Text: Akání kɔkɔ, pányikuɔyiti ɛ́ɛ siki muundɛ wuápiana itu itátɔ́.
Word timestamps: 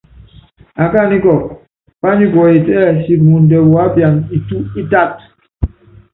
Akání 0.83 1.17
kɔkɔ, 1.23 1.47
pányikuɔyiti 2.01 2.71
ɛ́ɛ 2.79 2.91
siki 3.01 3.15
muundɛ 3.25 3.57
wuápiana 3.71 4.19
itu 4.37 4.57
itátɔ́. 4.81 5.23